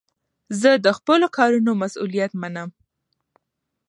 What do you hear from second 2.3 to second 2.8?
منم.